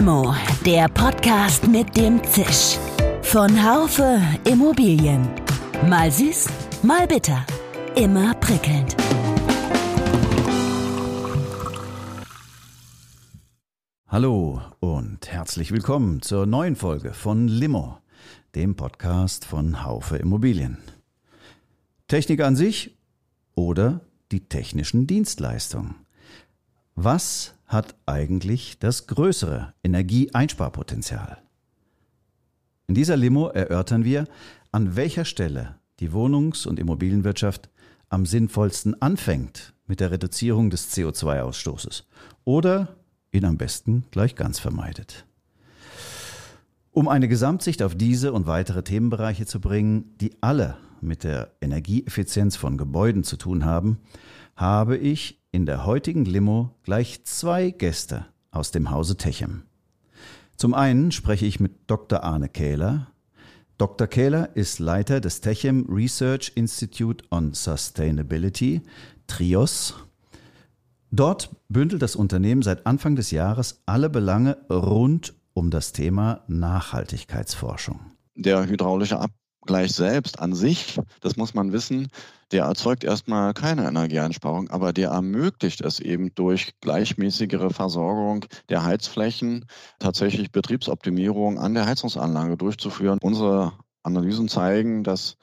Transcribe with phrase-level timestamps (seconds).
[0.00, 0.34] Limo,
[0.64, 2.78] der Podcast mit dem Zisch.
[3.20, 4.18] Von Haufe
[4.50, 5.28] Immobilien.
[5.90, 6.48] Mal süß,
[6.82, 7.44] mal bitter.
[7.96, 8.96] Immer prickelnd.
[14.08, 17.98] Hallo und herzlich willkommen zur neuen Folge von Limo,
[18.54, 20.78] dem Podcast von Haufe Immobilien.
[22.08, 22.96] Technik an sich
[23.54, 24.00] oder
[24.32, 25.94] die technischen Dienstleistungen.
[26.94, 31.38] Was hat eigentlich das größere Energieeinsparpotenzial?
[32.88, 34.26] In dieser Limo erörtern wir,
[34.72, 37.70] an welcher Stelle die Wohnungs- und Immobilienwirtschaft
[38.08, 42.02] am sinnvollsten anfängt mit der Reduzierung des CO2-Ausstoßes
[42.44, 42.96] oder
[43.30, 45.24] ihn am besten gleich ganz vermeidet.
[46.90, 52.56] Um eine Gesamtsicht auf diese und weitere Themenbereiche zu bringen, die alle mit der Energieeffizienz
[52.56, 53.98] von Gebäuden zu tun haben,
[54.56, 59.62] habe ich in der heutigen Limo gleich zwei Gäste aus dem Hause Techem.
[60.56, 62.22] Zum einen spreche ich mit Dr.
[62.22, 63.12] Arne Kähler.
[63.78, 64.06] Dr.
[64.06, 68.82] Kähler ist Leiter des Techem Research Institute on Sustainability,
[69.26, 69.94] TRIOS.
[71.10, 78.00] Dort bündelt das Unternehmen seit Anfang des Jahres alle Belange rund um das Thema Nachhaltigkeitsforschung.
[78.34, 79.18] Der hydraulische
[79.62, 82.08] Abgleich selbst an sich, das muss man wissen,
[82.50, 89.66] der erzeugt erstmal keine Energieeinsparung, aber der ermöglicht es eben durch gleichmäßigere Versorgung der Heizflächen
[89.98, 93.18] tatsächlich Betriebsoptimierung an der Heizungsanlage durchzuführen.
[93.22, 95.36] Unsere Analysen zeigen, dass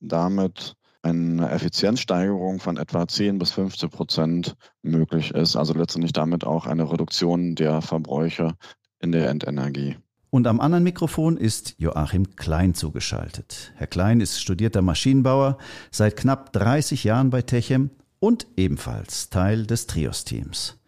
[0.00, 5.56] damit eine Effizienzsteigerung von etwa 10 bis 15 Prozent möglich ist.
[5.56, 8.54] Also letztendlich damit auch eine Reduktion der Verbräuche
[9.00, 9.96] in der Endenergie.
[10.30, 13.72] Und am anderen Mikrofon ist Joachim Klein zugeschaltet.
[13.76, 15.56] Herr Klein ist studierter Maschinenbauer,
[15.90, 20.78] seit knapp 30 Jahren bei Techem und ebenfalls Teil des Trios-Teams.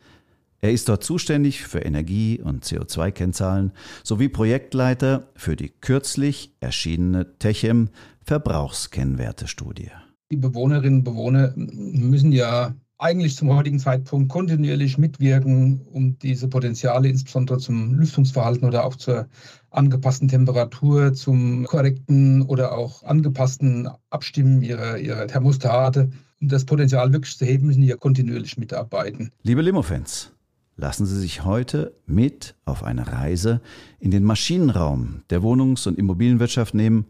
[0.63, 3.73] Er ist dort zuständig für Energie- und CO2-Kennzahlen
[4.05, 7.89] sowie Projektleiter für die kürzlich erschienene Techem
[8.23, 9.91] Verbrauchskennwertestudie.
[10.31, 17.09] Die Bewohnerinnen und Bewohner müssen ja eigentlich zum heutigen Zeitpunkt kontinuierlich mitwirken, um diese Potenziale
[17.09, 19.27] insbesondere zum Lüftungsverhalten oder auch zur
[19.71, 26.11] angepassten Temperatur, zum korrekten oder auch angepassten Abstimmen ihrer, ihrer Thermostate.
[26.41, 29.31] Um das Potenzial wirklich zu heben, müssen die kontinuierlich mitarbeiten.
[29.43, 30.33] Liebe Limo-Fans,
[30.77, 33.61] lassen Sie sich heute mit auf eine Reise
[33.99, 37.07] in den Maschinenraum der Wohnungs- und Immobilienwirtschaft nehmen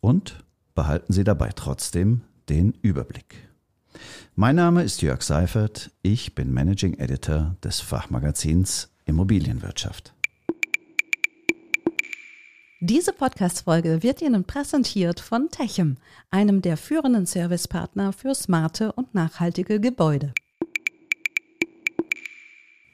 [0.00, 0.44] und
[0.74, 3.45] behalten Sie dabei trotzdem den Überblick.
[4.38, 10.12] Mein Name ist Jörg Seifert, ich bin Managing Editor des Fachmagazins Immobilienwirtschaft.
[12.80, 15.96] Diese Podcast-Folge wird Ihnen präsentiert von Techem,
[16.30, 20.34] einem der führenden Servicepartner für smarte und nachhaltige Gebäude.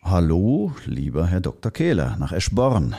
[0.00, 1.72] Hallo, lieber Herr Dr.
[1.72, 2.94] Kehler nach Eschborn.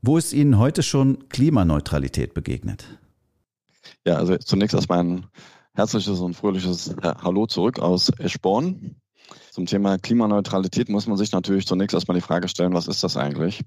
[0.00, 2.86] Wo ist Ihnen heute schon Klimaneutralität begegnet?
[4.06, 5.26] Ja, also zunächst erstmal ein
[5.78, 8.96] herzliches und fröhliches Hallo zurück aus Eschborn.
[9.52, 13.16] Zum Thema Klimaneutralität muss man sich natürlich zunächst erstmal die Frage stellen, was ist das
[13.16, 13.62] eigentlich?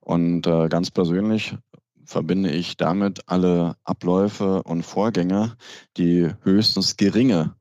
[0.00, 1.56] Und äh, ganz persönlich
[2.04, 5.56] verbinde ich damit alle Abläufe und Vorgänge,
[5.96, 7.54] die höchstens geringe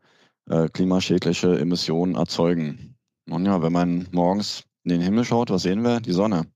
[0.50, 2.97] äh, klimaschädliche Emissionen erzeugen.
[3.28, 6.00] Nun ja, wenn man morgens in den Himmel schaut, was sehen wir?
[6.00, 6.47] Die Sonne.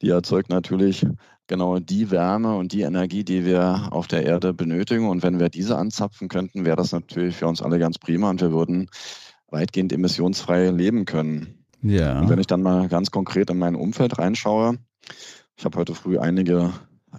[0.00, 1.04] Die erzeugt natürlich
[1.50, 5.08] genau die Wärme und die Energie, die wir auf der Erde benötigen.
[5.08, 8.40] Und wenn wir diese anzapfen könnten, wäre das natürlich für uns alle ganz prima und
[8.40, 8.88] wir würden
[9.50, 11.64] weitgehend emissionsfrei leben können.
[11.82, 12.20] Ja.
[12.20, 14.78] Und wenn ich dann mal ganz konkret in mein Umfeld reinschaue,
[15.56, 16.72] ich habe heute früh einige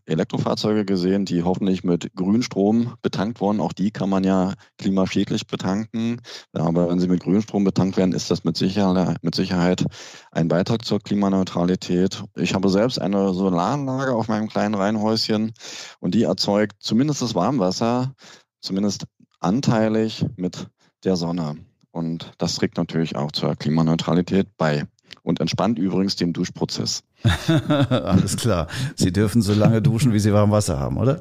[0.06, 3.60] Elektrofahrzeuge gesehen, die hoffentlich mit Grünstrom betankt wurden.
[3.60, 6.22] Auch die kann man ja klimaschädlich betanken.
[6.54, 9.86] Aber wenn sie mit Grünstrom betankt werden, ist das mit Sicherheit, mit Sicherheit
[10.32, 12.24] ein Beitrag zur Klimaneutralität.
[12.36, 15.54] Ich habe selbst eine Solaranlage auf meinem kleinen Reihenhäuschen
[16.00, 18.14] und die erzeugt zumindest das Warmwasser,
[18.62, 19.06] zumindest
[19.40, 20.68] anteilig mit
[21.04, 21.58] der Sonne.
[21.92, 24.86] Und das trägt natürlich auch zur Klimaneutralität bei
[25.24, 27.04] und entspannt übrigens den Duschprozess.
[27.90, 28.68] Alles klar.
[28.96, 31.20] Sie dürfen so lange duschen, wie Sie warm Wasser haben, oder?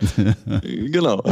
[0.62, 1.22] genau.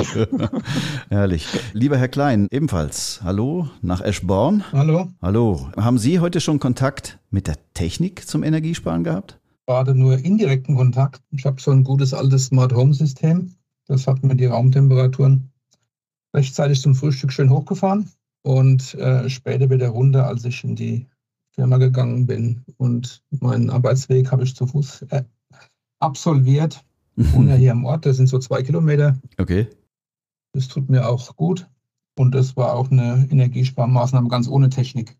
[1.08, 1.46] Herrlich.
[1.72, 3.20] Lieber Herr Klein, ebenfalls.
[3.22, 4.64] Hallo nach Eschborn.
[4.72, 5.08] Hallo.
[5.22, 5.70] Hallo.
[5.76, 9.38] Haben Sie heute schon Kontakt mit der Technik zum Energiesparen gehabt?
[9.66, 11.20] Gerade nur indirekten Kontakt.
[11.30, 13.52] Ich habe so ein gutes altes Smart Home System.
[13.86, 15.50] Das hat mir die Raumtemperaturen
[16.34, 18.10] rechtzeitig zum Frühstück schön hochgefahren
[18.42, 21.06] und äh, später wieder runter, als ich in die
[21.58, 22.62] Firma gegangen bin.
[22.76, 25.24] Und meinen Arbeitsweg habe ich zu Fuß äh,
[25.98, 26.84] absolviert.
[27.16, 29.18] Ich wohne ja hier am Ort, das sind so zwei Kilometer.
[29.38, 29.66] Okay.
[30.52, 31.66] Das tut mir auch gut.
[32.16, 35.16] Und das war auch eine Energiesparmaßnahme ganz ohne Technik.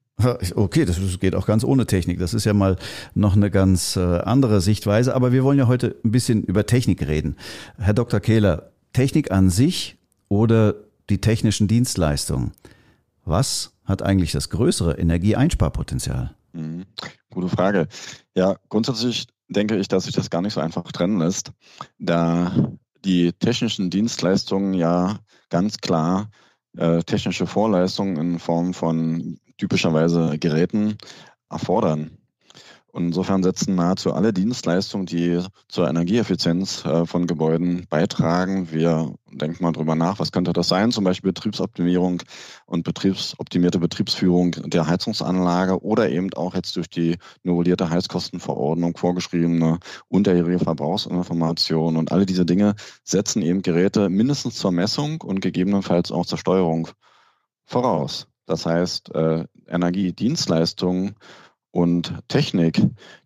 [0.55, 2.19] Okay, das geht auch ganz ohne Technik.
[2.19, 2.77] Das ist ja mal
[3.15, 5.15] noch eine ganz äh, andere Sichtweise.
[5.17, 7.37] Aber wir wollen ja heute ein bisschen über Technik reden.
[7.79, 8.21] Herr Dr.
[8.21, 9.97] Kehler, Technik an sich
[10.29, 10.75] oder
[11.11, 12.53] die technischen Dienstleistungen?
[13.25, 16.35] Was hat eigentlich das größere Energieeinsparpotenzial?
[16.53, 16.85] Mhm.
[17.31, 17.89] Gute Frage.
[18.35, 21.53] Ja, grundsätzlich denke ich, dass sich das gar nicht so einfach trennen lässt,
[21.99, 22.53] da
[23.05, 25.19] die technischen Dienstleistungen ja
[25.49, 26.31] ganz klar
[26.77, 30.99] äh, technische Vorleistungen in Form von typischerweise Geräten
[31.51, 32.18] erfordern.
[32.99, 38.73] Und insofern setzen nahezu alle Dienstleistungen, die zur Energieeffizienz äh, von Gebäuden beitragen.
[38.73, 40.91] Wir denken mal drüber nach, was könnte das sein?
[40.91, 42.25] Zum Beispiel Betriebsoptimierung
[42.67, 49.79] und betriebsoptimierte Betriebsführung der Heizungsanlage oder eben auch jetzt durch die novellierte Heizkostenverordnung vorgeschriebene
[50.09, 51.97] unterjährige Verbrauchsinformation.
[51.97, 52.75] Und alle diese Dinge
[53.05, 56.89] setzen eben Geräte mindestens zur Messung und gegebenenfalls auch zur Steuerung
[57.65, 58.27] voraus.
[58.47, 61.15] Das heißt, äh, Energiedienstleistungen
[61.79, 62.83] und Technik,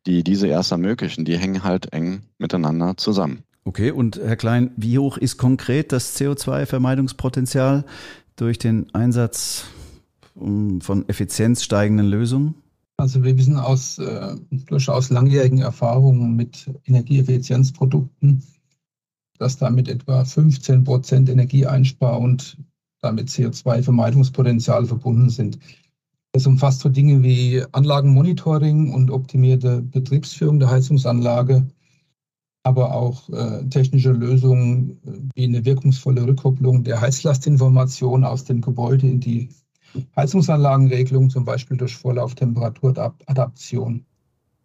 [0.06, 3.44] die diese erst ermöglichen, die hängen halt eng miteinander zusammen.
[3.64, 7.84] Okay, und Herr Klein, wie hoch ist konkret das CO2-Vermeidungspotenzial
[8.36, 9.64] durch den Einsatz
[10.34, 12.54] von effizienzsteigenden Lösungen?
[12.98, 18.42] Also wir wissen aus äh, durchaus langjährigen Erfahrungen mit Energieeffizienzprodukten,
[19.38, 22.58] dass damit etwa 15 Prozent Energieeinspar und
[23.00, 25.58] damit CO2-Vermeidungspotenzial verbunden sind.
[26.34, 31.66] Es umfasst so Dinge wie Anlagenmonitoring und optimierte Betriebsführung der Heizungsanlage,
[32.62, 39.08] aber auch äh, technische Lösungen äh, wie eine wirkungsvolle Rückkopplung der Heizlastinformation aus dem Gebäude
[39.08, 39.50] in die
[40.16, 44.06] Heizungsanlagenregelung, zum Beispiel durch Vorlauftemperatur-Adaption.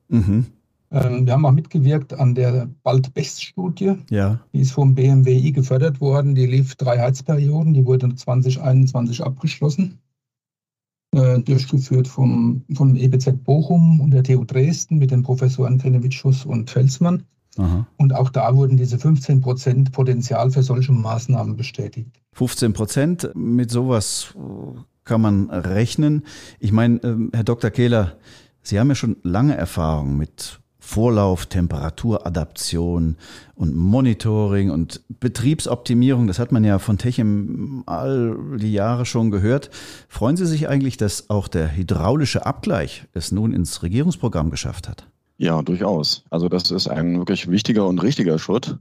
[0.07, 0.45] Mhm.
[0.91, 3.95] Ähm, wir haben auch mitgewirkt an der Bald-Best-Studie.
[4.09, 4.39] Ja.
[4.53, 6.33] Die ist vom BMWI gefördert worden.
[6.33, 7.73] Die lief drei Heizperioden.
[7.73, 9.99] Die wurde 2021 abgeschlossen.
[11.17, 16.69] Äh, durchgeführt vom, vom EBZ Bochum und der TU Dresden mit den Professoren Krenewitschus und
[16.69, 17.23] Felsmann.
[17.57, 17.87] Aha.
[17.97, 22.11] Und auch da wurden diese 15 Prozent Potenzial für solche Maßnahmen bestätigt.
[22.33, 24.35] 15 Prozent, mit sowas
[25.05, 26.23] kann man rechnen.
[26.59, 27.71] Ich meine, ähm, Herr Dr.
[27.71, 28.17] Kehler,
[28.61, 33.17] Sie haben ja schon lange Erfahrung mit Vorlauf, Temperaturadaption
[33.55, 36.27] und Monitoring und Betriebsoptimierung.
[36.27, 39.69] Das hat man ja von Techem all die Jahre schon gehört.
[40.07, 45.05] Freuen Sie sich eigentlich, dass auch der hydraulische Abgleich es nun ins Regierungsprogramm geschafft hat?
[45.37, 46.23] Ja, durchaus.
[46.29, 48.77] Also das ist ein wirklich wichtiger und richtiger Schritt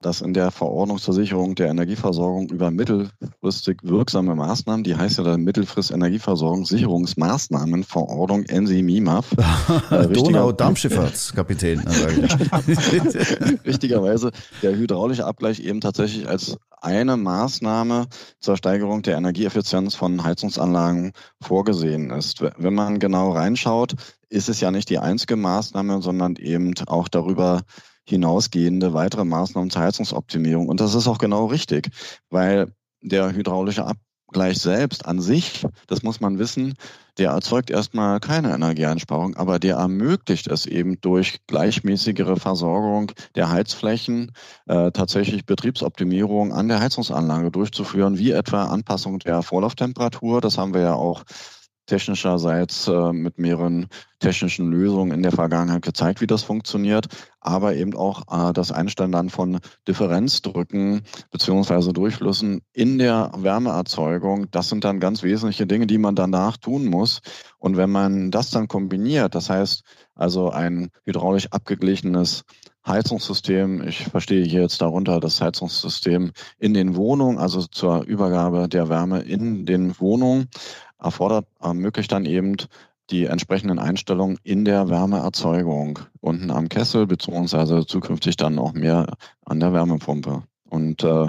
[0.00, 5.24] dass in der Verordnung zur Sicherung der Energieversorgung über mittelfristig wirksame Maßnahmen, die heißt ja
[5.24, 9.36] dann Mittelfrist Energieversorgungssicherungsmaßnahmenverordnung NSI-MIMAF.
[9.90, 11.80] Äh, Donau-Dampfschifffahrtskapitän.
[13.66, 14.30] Richtigerweise
[14.62, 18.06] der hydraulische Abgleich eben tatsächlich als eine Maßnahme
[18.40, 22.40] zur Steigerung der Energieeffizienz von Heizungsanlagen vorgesehen ist.
[22.40, 23.94] Wenn man genau reinschaut,
[24.28, 27.62] ist es ja nicht die einzige Maßnahme, sondern eben auch darüber
[28.10, 30.68] hinausgehende weitere Maßnahmen zur Heizungsoptimierung.
[30.68, 31.90] Und das ist auch genau richtig,
[32.28, 32.72] weil
[33.02, 36.74] der hydraulische Abgleich selbst an sich, das muss man wissen,
[37.18, 44.32] der erzeugt erstmal keine Energieeinsparung, aber der ermöglicht es eben durch gleichmäßigere Versorgung der Heizflächen
[44.66, 50.40] äh, tatsächlich Betriebsoptimierung an der Heizungsanlage durchzuführen, wie etwa Anpassung der Vorlauftemperatur.
[50.40, 51.24] Das haben wir ja auch
[51.90, 53.88] technischerseits äh, mit mehreren
[54.20, 57.08] technischen Lösungen in der Vergangenheit gezeigt, wie das funktioniert,
[57.40, 64.48] aber eben auch äh, das Einstellen dann von Differenzdrücken beziehungsweise Durchflüssen in der Wärmeerzeugung.
[64.52, 67.22] Das sind dann ganz wesentliche Dinge, die man danach tun muss.
[67.58, 69.82] Und wenn man das dann kombiniert, das heißt
[70.14, 72.44] also ein hydraulisch abgeglichenes
[72.86, 73.86] Heizungssystem.
[73.86, 79.20] Ich verstehe hier jetzt darunter das Heizungssystem in den Wohnungen, also zur Übergabe der Wärme
[79.20, 80.48] in den Wohnungen
[81.00, 82.56] erfordert, ermöglicht dann eben
[83.10, 89.06] die entsprechenden Einstellungen in der Wärmeerzeugung unten am Kessel, beziehungsweise zukünftig dann auch mehr
[89.44, 90.44] an der Wärmepumpe.
[90.68, 91.26] Und äh,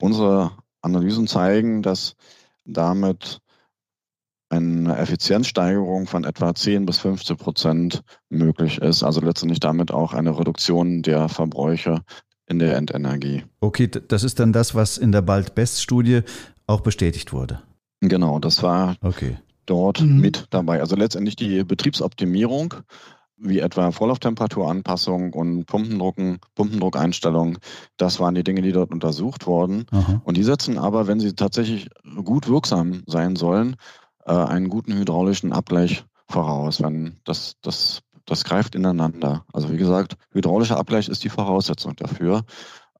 [0.00, 2.14] unsere Analysen zeigen, dass
[2.64, 3.40] damit
[4.48, 9.02] eine Effizienzsteigerung von etwa 10 bis 15 Prozent möglich ist.
[9.02, 12.02] Also letztendlich damit auch eine Reduktion der Verbräuche
[12.46, 13.44] in der Endenergie.
[13.60, 16.22] Okay, das ist dann das, was in der Bald-Best-Studie
[16.68, 17.60] auch bestätigt wurde.
[18.00, 19.38] Genau, das war okay.
[19.64, 20.20] dort mhm.
[20.20, 20.80] mit dabei.
[20.80, 22.74] Also letztendlich die Betriebsoptimierung,
[23.38, 27.58] wie etwa Vorlauftemperaturanpassung und Pumpendrucken, Pumpendruckeinstellung,
[27.96, 29.86] das waren die Dinge, die dort untersucht wurden.
[29.90, 30.22] Aha.
[30.24, 31.88] Und die setzen aber, wenn sie tatsächlich
[32.24, 33.76] gut wirksam sein sollen,
[34.24, 36.82] äh, einen guten hydraulischen Abgleich voraus.
[36.82, 39.44] Wenn das, das, das greift ineinander.
[39.52, 42.44] Also wie gesagt, hydraulischer Abgleich ist die Voraussetzung dafür.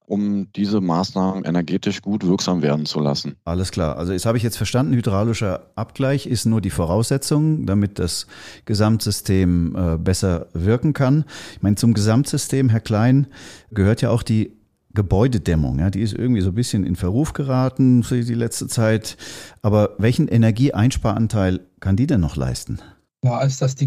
[0.07, 3.37] Um diese Maßnahmen energetisch gut wirksam werden zu lassen.
[3.45, 3.97] Alles klar.
[3.97, 8.27] Also jetzt habe ich jetzt verstanden, hydraulischer Abgleich ist nur die Voraussetzung, damit das
[8.65, 11.25] Gesamtsystem äh, besser wirken kann.
[11.55, 13.27] Ich meine, zum Gesamtsystem, Herr Klein,
[13.71, 14.57] gehört ja auch die
[14.95, 15.79] Gebäudedämmung.
[15.79, 19.17] Ja, die ist irgendwie so ein bisschen in Verruf geraten für die letzte Zeit.
[19.63, 22.79] Aber welchen Energieeinsparanteil kann die denn noch leisten?
[23.23, 23.87] Klar ist, dass die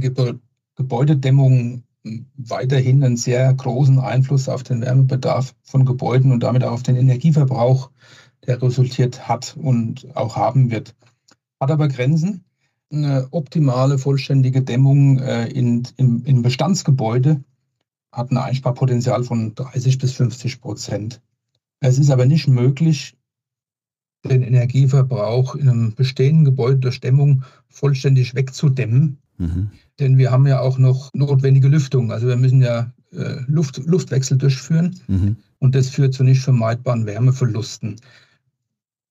[0.75, 1.83] Gebäudedämmung
[2.37, 6.95] weiterhin einen sehr großen Einfluss auf den Wärmebedarf von Gebäuden und damit auch auf den
[6.95, 7.91] Energieverbrauch,
[8.47, 10.95] der resultiert hat und auch haben wird.
[11.59, 12.45] Hat aber Grenzen.
[12.91, 17.43] Eine optimale, vollständige Dämmung äh, in, in Bestandsgebäude
[18.11, 21.21] hat ein Einsparpotenzial von 30 bis 50 Prozent.
[21.81, 23.15] Es ist aber nicht möglich,
[24.25, 29.19] den Energieverbrauch in einem bestehenden Gebäude durch Dämmung vollständig wegzudämmen.
[29.39, 29.69] Mhm.
[29.99, 32.11] Denn wir haben ja auch noch notwendige Lüftung.
[32.11, 35.37] Also wir müssen ja äh, Luft, Luftwechsel durchführen mhm.
[35.59, 37.95] und das führt zu nicht vermeidbaren Wärmeverlusten.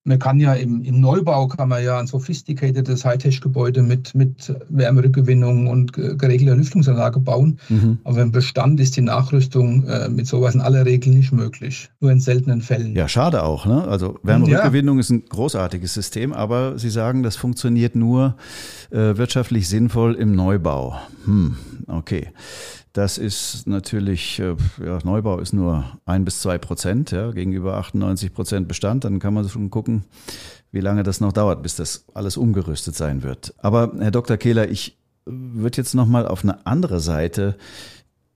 [0.09, 5.67] Man kann ja im, im Neubau kann man ja ein sophisticatedes Hightech-Gebäude mit, mit Wärmerückgewinnung
[5.67, 7.59] und geregelter Lüftungsanlage bauen.
[7.69, 7.99] Mhm.
[8.05, 11.91] Aber im Bestand ist die Nachrüstung äh, mit sowas in aller Regel nicht möglich.
[12.01, 12.97] Nur in seltenen Fällen.
[12.97, 13.67] Ja, schade auch.
[13.67, 13.87] Ne?
[13.87, 15.01] Also Wärmerückgewinnung ja.
[15.01, 18.37] ist ein großartiges System, aber Sie sagen, das funktioniert nur
[18.91, 20.97] äh, wirtschaftlich sinnvoll im Neubau.
[21.27, 22.29] Hm, okay.
[22.93, 28.33] Das ist natürlich, äh, ja, Neubau ist nur ein bis zwei Prozent ja, gegenüber 98
[28.33, 29.05] Prozent Bestand.
[29.05, 30.05] Dann kann man schon gucken,
[30.73, 33.55] wie lange das noch dauert, bis das alles umgerüstet sein wird.
[33.59, 34.37] Aber Herr Dr.
[34.37, 37.57] Kehler, ich würde jetzt noch mal auf eine andere Seite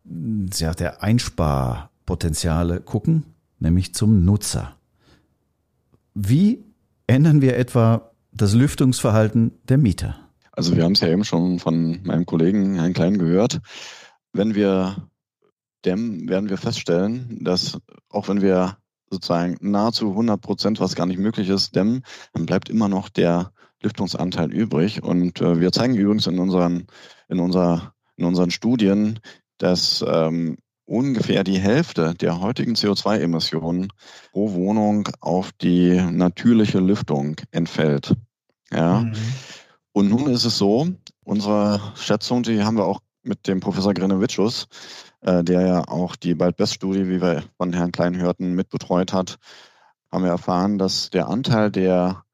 [0.04, 3.24] ja, der Einsparpotenziale gucken,
[3.58, 4.76] nämlich zum Nutzer.
[6.14, 6.64] Wie
[7.06, 10.16] ändern wir etwa das Lüftungsverhalten der Mieter?
[10.52, 13.62] Also wir haben es ja eben schon von meinem Kollegen Herrn Klein gehört
[14.32, 15.08] wenn wir
[15.84, 18.76] dämmen, werden wir feststellen, dass auch wenn wir
[19.10, 23.52] sozusagen nahezu 100 Prozent, was gar nicht möglich ist, dämmen, dann bleibt immer noch der
[23.82, 25.02] Lüftungsanteil übrig.
[25.02, 26.86] Und äh, wir zeigen übrigens in unseren,
[27.28, 29.20] in unserer, in unseren Studien,
[29.58, 33.88] dass ähm, ungefähr die Hälfte der heutigen CO2-Emissionen
[34.32, 38.14] pro Wohnung auf die natürliche Lüftung entfällt.
[38.70, 39.00] Ja.
[39.00, 39.12] Mhm.
[39.92, 40.88] Und nun ist es so,
[41.22, 44.66] unsere Schätzung, die haben wir auch mit dem Professor Grenewitschus,
[45.20, 49.38] äh, der ja auch die Bald-Best-Studie, wie wir von Herrn Klein hörten, mitbetreut hat,
[50.10, 52.24] haben wir erfahren, dass der Anteil der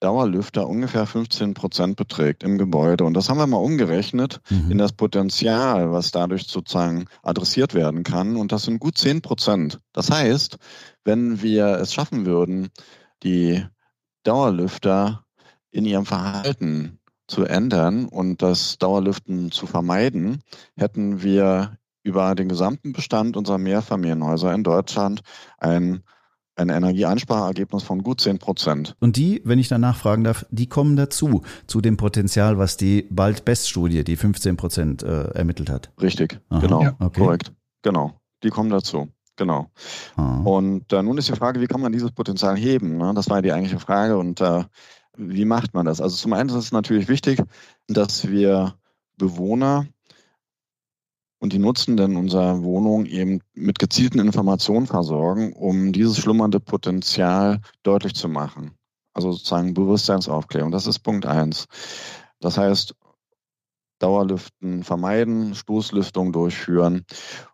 [0.00, 3.04] Dauerlüfter ungefähr 15 Prozent beträgt im Gebäude.
[3.04, 4.70] Und das haben wir mal umgerechnet mhm.
[4.70, 8.36] in das Potenzial, was dadurch sozusagen adressiert werden kann.
[8.36, 9.80] Und das sind gut 10 Prozent.
[9.92, 10.58] Das heißt,
[11.04, 12.68] wenn wir es schaffen würden,
[13.24, 13.64] die
[14.22, 15.24] Dauerlüfter
[15.70, 20.42] in ihrem Verhalten zu ändern und das Dauerlüften zu vermeiden,
[20.76, 25.20] hätten wir über den gesamten Bestand unserer Mehrfamilienhäuser in Deutschland
[25.58, 26.02] ein
[26.58, 28.96] ein Energieeinsparergebnis von gut 10 Prozent.
[28.98, 33.06] Und die, wenn ich danach fragen darf, die kommen dazu, zu dem Potenzial, was die
[33.10, 35.92] Bald-Best-Studie, die 15 Prozent äh, ermittelt hat.
[36.00, 36.96] Richtig, Aha, genau, ja.
[36.98, 37.20] okay.
[37.20, 37.52] korrekt.
[37.82, 39.08] Genau, die kommen dazu.
[39.36, 39.70] Genau.
[40.16, 40.40] Ah.
[40.42, 42.96] Und äh, nun ist die Frage, wie kann man dieses Potenzial heben?
[42.96, 43.12] Ne?
[43.14, 44.18] Das war ja die eigentliche Frage.
[44.18, 44.64] Und äh,
[45.18, 46.00] wie macht man das?
[46.00, 47.42] Also zum einen ist es natürlich wichtig,
[47.88, 48.74] dass wir
[49.16, 49.86] Bewohner
[51.40, 58.14] und die Nutzenden unserer Wohnung eben mit gezielten Informationen versorgen, um dieses schlummernde Potenzial deutlich
[58.14, 58.72] zu machen.
[59.12, 60.70] Also sozusagen Bewusstseinsaufklärung.
[60.70, 61.66] Das ist Punkt eins.
[62.40, 62.94] Das heißt,
[63.98, 67.04] Dauerlüften vermeiden, Stoßlüftung durchführen.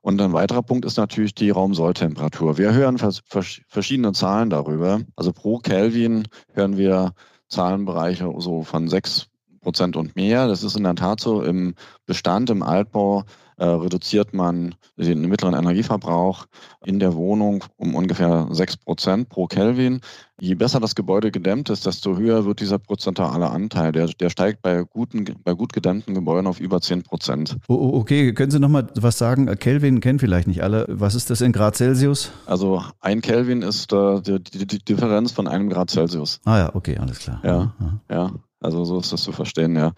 [0.03, 2.59] Und ein weiterer Punkt ist natürlich die Raumsolltemperatur.
[2.59, 5.01] Wir hören verschiedene Zahlen darüber.
[5.17, 7.15] Also pro Kelvin hören wir
[7.49, 9.29] Zahlenbereiche so von sechs
[9.61, 10.47] Prozent und mehr.
[10.47, 11.43] Das ist in der Tat so.
[11.43, 11.75] Im
[12.07, 13.25] Bestand, im Altbau
[13.57, 16.47] äh, reduziert man den mittleren Energieverbrauch
[16.85, 20.01] in der Wohnung um ungefähr sechs Prozent pro Kelvin.
[20.41, 23.93] Je besser das Gebäude gedämmt ist, desto höher wird dieser prozentuale Anteil.
[23.93, 27.57] Der, der steigt bei, guten, bei gut gedämmten Gebäuden auf über zehn Prozent.
[27.69, 29.47] Oh, okay, können Sie noch mal was sagen?
[29.59, 30.87] Kelvin kennen vielleicht nicht alle.
[30.89, 32.33] Was ist das in Grad Celsius?
[32.47, 36.41] Also ein Kelvin ist äh, die, die, die, Differenz von einem Grad Celsius.
[36.45, 37.41] Ah ja, okay, alles klar.
[37.45, 38.01] Ja, ja.
[38.11, 38.33] ja.
[38.65, 39.93] Also so ist das zu verstehen, ja.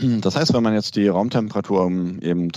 [0.00, 0.20] Mhm.
[0.20, 2.48] Das heißt, wenn man jetzt die Raumtemperatur um eben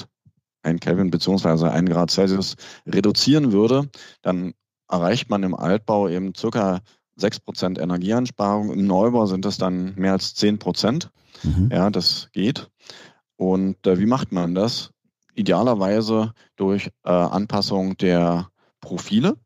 [0.68, 2.56] ein Kelvin beziehungsweise ein Grad Celsius
[2.86, 3.90] reduzieren würde,
[4.22, 4.54] dann
[4.90, 6.82] erreicht man im Altbau eben circa
[7.20, 8.72] 6% Energieeinsparung.
[8.72, 11.08] Im Neubau sind es dann mehr als 10%.
[11.44, 11.70] Mhm.
[11.72, 12.70] Ja, das geht.
[13.36, 14.92] Und äh, wie macht man das?
[15.34, 18.50] Idealerweise durch äh, Anpassung der
[18.82, 19.38] Profile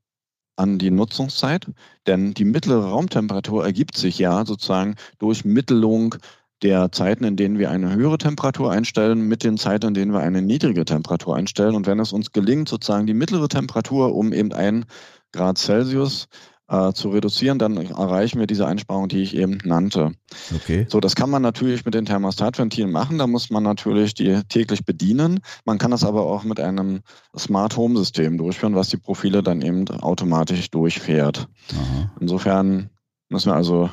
[0.55, 1.65] an die Nutzungszeit,
[2.07, 6.15] denn die mittlere Raumtemperatur ergibt sich ja sozusagen durch Mittelung
[6.63, 10.19] der Zeiten, in denen wir eine höhere Temperatur einstellen, mit den Zeiten, in denen wir
[10.19, 11.75] eine niedrige Temperatur einstellen.
[11.75, 14.85] Und wenn es uns gelingt, sozusagen die mittlere Temperatur um eben ein
[15.31, 16.27] Grad Celsius
[16.71, 20.13] äh, zu reduzieren, dann erreichen wir diese Einsparung, die ich eben nannte.
[20.55, 20.85] Okay.
[20.89, 23.17] So, das kann man natürlich mit den Thermostatventilen machen.
[23.17, 25.39] Da muss man natürlich die täglich bedienen.
[25.65, 27.01] Man kann das aber auch mit einem
[27.37, 31.47] Smart Home System durchführen, was die Profile dann eben automatisch durchfährt.
[31.73, 32.11] Aha.
[32.19, 32.89] Insofern
[33.29, 33.89] müssen wir also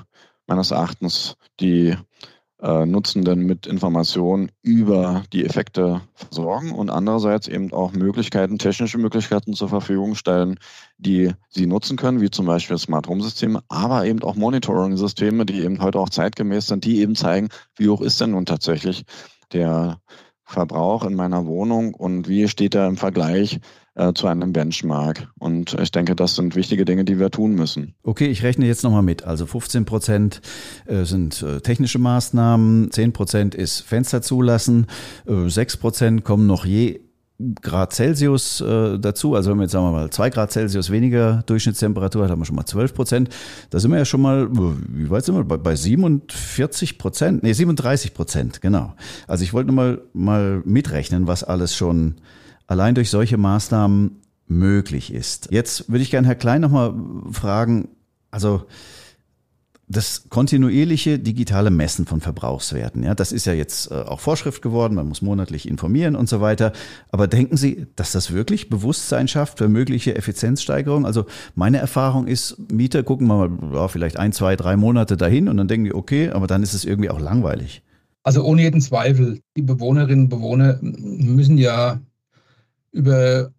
[0.47, 1.97] meines Erachtens die
[2.61, 9.55] äh, Nutzenden mit Informationen über die Effekte versorgen und andererseits eben auch Möglichkeiten, technische Möglichkeiten
[9.55, 10.59] zur Verfügung stellen,
[10.97, 15.47] die sie nutzen können, wie zum Beispiel Smart Home Systeme, aber eben auch Monitoring Systeme,
[15.47, 19.05] die eben heute auch zeitgemäß sind, die eben zeigen, wie hoch ist denn nun tatsächlich
[19.53, 20.00] der
[20.45, 23.61] Verbrauch in meiner Wohnung und wie steht er im Vergleich
[23.99, 25.28] äh, zu einem Benchmark.
[25.38, 27.95] Und ich denke, das sind wichtige Dinge, die wir tun müssen.
[28.02, 29.25] Okay, ich rechne jetzt nochmal mit.
[29.25, 30.40] Also 15 Prozent
[30.87, 34.87] äh, sind äh, technische Maßnahmen, 10 Prozent ist Fenster zulassen,
[35.26, 37.00] 6 Prozent kommen noch je
[37.62, 39.35] Grad Celsius äh, dazu.
[39.35, 42.45] Also wenn wir jetzt sagen wir mal zwei Grad Celsius weniger Durchschnittstemperatur hat, haben wir
[42.45, 43.28] schon mal 12 Prozent.
[43.71, 45.45] Da sind wir ja schon mal, wie weit sind wir?
[45.45, 47.45] Bei, bei 47 Prozent?
[47.45, 48.95] Nee, 37 Prozent, genau.
[49.28, 52.17] Also ich wollte mal, mal mitrechnen, was alles schon
[52.69, 55.49] allein durch solche Maßnahmen möglich ist.
[55.51, 56.95] Jetzt würde ich gerne Herr Klein nochmal
[57.33, 57.89] fragen,
[58.31, 58.63] also
[59.91, 64.95] das kontinuierliche digitale Messen von Verbrauchswerten, ja, das ist ja jetzt äh, auch Vorschrift geworden,
[64.95, 66.73] man muss monatlich informieren und so weiter.
[67.11, 71.07] Aber denken Sie, dass das wirklich Bewusstsein schafft für mögliche Effizienzsteigerung?
[71.07, 75.57] Also meine Erfahrung ist, Mieter gucken mal ja, vielleicht ein, zwei, drei Monate dahin und
[75.57, 77.83] dann denken die, okay, aber dann ist es irgendwie auch langweilig.
[78.25, 81.99] Also ohne jeden Zweifel, die Bewohnerinnen und Bewohner müssen ja
[82.92, 83.50] über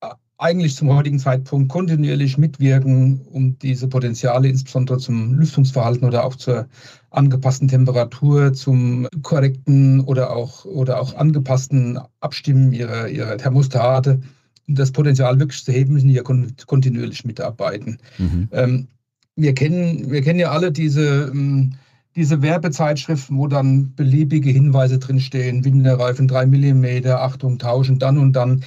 [0.00, 0.08] äh,
[0.38, 6.66] eigentlich zum heutigen Zeitpunkt kontinuierlich mitwirken, um diese Potenziale insbesondere zum Lüftungsverhalten oder auch zur
[7.10, 14.20] angepassten Temperatur, zum korrekten oder auch, oder auch angepassten Abstimmen ihrer, ihrer Thermostate,
[14.68, 17.98] um das Potenzial wirklich zu heben, müssen die ja kontinuierlich mitarbeiten.
[18.18, 18.48] Mhm.
[18.52, 18.88] Ähm,
[19.36, 21.74] wir, kennen, wir kennen ja alle diese, ähm,
[22.14, 28.62] diese Werbezeitschriften, wo dann beliebige Hinweise drinstehen, Winterreifen 3 mm, Achtung, tauschen dann und dann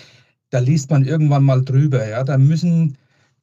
[0.49, 2.07] da liest man irgendwann mal drüber.
[2.07, 2.23] Ja?
[2.23, 2.97] Da müssen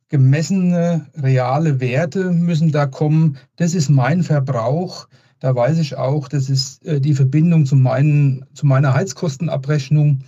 [0.08, 3.36] gemessene, reale Werte müssen da kommen.
[3.56, 5.08] Das ist mein Verbrauch.
[5.40, 10.20] Da weiß ich auch, das ist äh, die Verbindung zu, meinen, zu meiner Heizkostenabrechnung.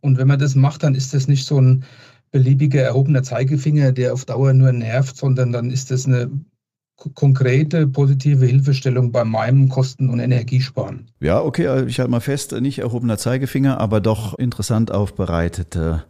[0.00, 1.84] Und wenn man das macht, dann ist das nicht so ein
[2.32, 6.30] beliebiger erhobener Zeigefinger, der auf Dauer nur nervt, sondern dann ist das eine
[7.14, 11.06] konkrete positive Hilfestellung bei meinem Kosten- und Energiesparen.
[11.20, 16.04] Ja, okay, ich halte mal fest, nicht erhobener Zeigefinger, aber doch interessant aufbereitete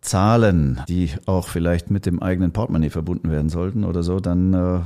[0.00, 4.80] Zahlen, die auch vielleicht mit dem eigenen Portemonnaie verbunden werden sollten oder so, dann äh,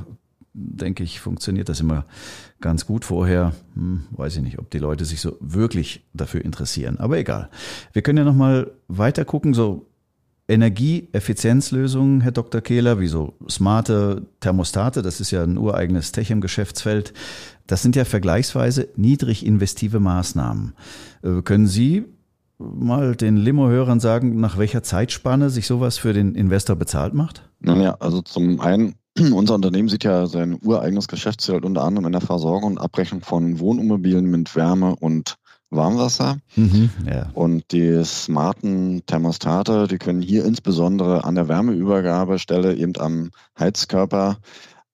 [0.52, 2.04] denke ich, funktioniert das immer
[2.60, 3.04] ganz gut.
[3.04, 6.98] Vorher hm, weiß ich nicht, ob die Leute sich so wirklich dafür interessieren.
[6.98, 7.50] Aber egal.
[7.92, 9.86] Wir können ja nochmal weiter gucken, so
[10.48, 12.60] Energieeffizienzlösungen, Herr Dr.
[12.60, 17.12] Kehler, wie so smarte Thermostate, das ist ja ein ureigenes Techem-Geschäftsfeld.
[17.66, 20.74] Das sind ja vergleichsweise niedrig investive Maßnahmen.
[21.22, 22.04] Äh, können Sie
[22.58, 27.48] mal den Limo-Hörern sagen, nach welcher Zeitspanne sich sowas für den Investor bezahlt macht?
[27.60, 28.94] Naja, also zum einen,
[29.32, 33.58] unser Unternehmen sieht ja sein ureigenes Geschäftsfeld unter anderem in der Versorgung und Abrechnung von
[33.58, 35.36] Wohnimmobilien mit Wärme und
[35.70, 36.38] Warmwasser.
[36.54, 37.30] Mhm, ja.
[37.34, 44.38] Und die smarten Thermostate, die können hier insbesondere an der Wärmeübergabestelle eben am Heizkörper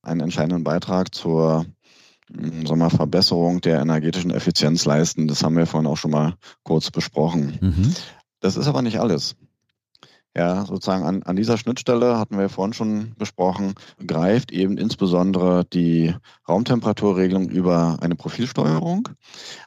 [0.03, 1.67] einen entscheidenden Beitrag zur
[2.35, 5.29] sagen wir, Verbesserung der energetischen Effizienz leisten.
[5.29, 7.59] Das haben wir vorhin auch schon mal kurz besprochen.
[7.61, 7.95] Mhm.
[8.41, 9.37] Das ist aber nicht alles.
[10.35, 13.75] Ja, sozusagen an, an dieser Schnittstelle hatten wir vorhin schon besprochen,
[14.07, 16.15] greift eben insbesondere die
[16.49, 19.11] Raumtemperaturregelung über eine Profilsteuerung.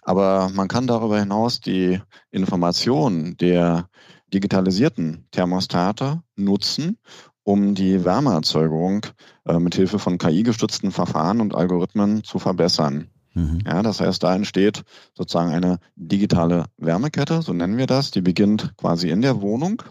[0.01, 2.01] Aber man kann darüber hinaus die
[2.31, 3.89] Informationen der
[4.33, 6.97] digitalisierten Thermostate nutzen,
[7.43, 9.05] um die Wärmeerzeugung
[9.45, 13.11] äh, mit Hilfe von KI-gestützten Verfahren und Algorithmen zu verbessern.
[13.35, 13.59] Mhm.
[13.67, 18.09] Ja, das heißt, da entsteht sozusagen eine digitale Wärmekette, so nennen wir das.
[18.09, 19.83] Die beginnt quasi in der Wohnung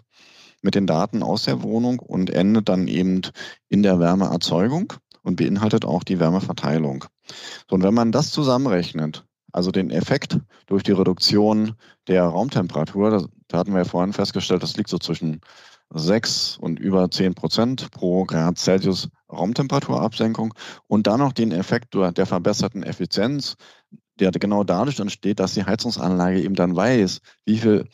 [0.65, 3.21] mit den Daten aus der Wohnung und endet dann eben
[3.69, 7.05] in der Wärmeerzeugung und beinhaltet auch die Wärmeverteilung.
[7.69, 11.75] So, und wenn man das zusammenrechnet, also den Effekt durch die Reduktion
[12.07, 15.39] der Raumtemperatur, da, da hatten wir ja vorhin festgestellt, das liegt so zwischen
[15.93, 20.55] 6 und über 10 Prozent pro Grad Celsius Raumtemperaturabsenkung
[20.87, 23.55] und dann noch den Effekt der verbesserten Effizienz,
[24.19, 27.87] der genau dadurch entsteht, dass die Heizungsanlage eben dann weiß, wie viel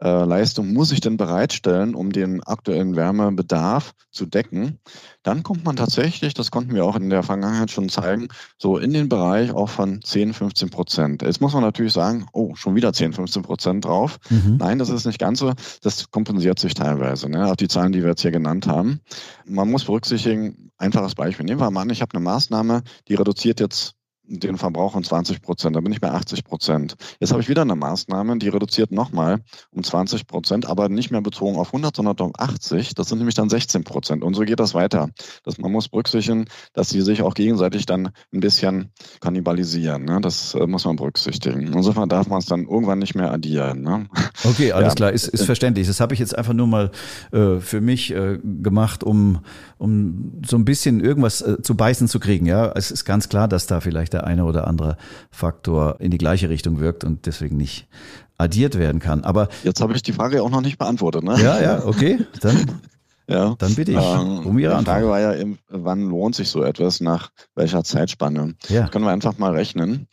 [0.00, 4.78] äh, Leistung muss ich denn bereitstellen, um den aktuellen Wärmebedarf zu decken,
[5.22, 8.28] dann kommt man tatsächlich, das konnten wir auch in der Vergangenheit schon zeigen,
[8.58, 11.22] so in den Bereich auch von 10, 15 Prozent.
[11.22, 14.18] Jetzt muss man natürlich sagen, oh, schon wieder 10, 15 Prozent drauf.
[14.30, 14.58] Mhm.
[14.58, 15.52] Nein, das ist nicht ganz so.
[15.82, 17.28] Das kompensiert sich teilweise.
[17.28, 17.50] Ne?
[17.50, 19.00] Auch die Zahlen, die wir jetzt hier genannt haben.
[19.44, 21.46] Man muss berücksichtigen, einfaches Beispiel.
[21.46, 23.95] Nehmen wir mal an, ich habe eine Maßnahme, die reduziert jetzt
[24.28, 25.76] den Verbrauch um 20 Prozent.
[25.76, 26.96] Da bin ich bei 80 Prozent.
[27.20, 31.20] Jetzt habe ich wieder eine Maßnahme, die reduziert nochmal um 20 Prozent, aber nicht mehr
[31.20, 32.94] bezogen auf 100, sondern auf 80.
[32.94, 34.24] Das sind nämlich dann 16 Prozent.
[34.24, 35.08] Und so geht das weiter.
[35.44, 40.04] Das, man muss berücksichtigen, dass sie sich auch gegenseitig dann ein bisschen kannibalisieren.
[40.04, 40.20] Ne?
[40.20, 41.72] Das äh, muss man berücksichtigen.
[41.72, 43.82] Insofern darf man es dann irgendwann nicht mehr addieren.
[43.82, 44.06] Ne?
[44.44, 44.94] Okay, alles ja.
[44.94, 45.86] klar, ist, ist verständlich.
[45.86, 46.90] Das habe ich jetzt einfach nur mal
[47.32, 49.40] äh, für mich äh, gemacht, um,
[49.78, 52.46] um so ein bisschen irgendwas äh, zu beißen zu kriegen.
[52.46, 54.96] Ja, es ist ganz klar, dass da vielleicht der eine oder andere
[55.30, 57.86] Faktor in die gleiche Richtung wirkt und deswegen nicht
[58.38, 59.24] addiert werden kann.
[59.24, 61.22] Aber jetzt habe ich die Frage auch noch nicht beantwortet.
[61.22, 61.40] Ne?
[61.40, 62.80] Ja, ja, okay, dann.
[63.28, 63.56] Ja.
[63.58, 64.86] Dann bitte ich ähm, um Ihre Antwort.
[64.86, 68.54] Die Frage war ja, eben, wann lohnt sich so etwas, nach welcher Zeitspanne?
[68.68, 68.82] Ja.
[68.82, 70.06] Das können wir einfach mal rechnen.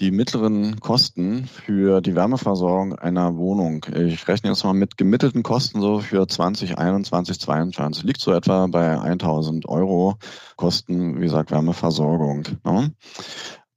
[0.00, 5.80] Die mittleren Kosten für die Wärmeversorgung einer Wohnung, ich rechne jetzt mal mit gemittelten Kosten
[5.80, 10.16] so für 2021, 2022, liegt so etwa bei 1000 Euro
[10.56, 12.42] Kosten, wie gesagt, Wärmeversorgung.
[12.64, 12.92] Ne?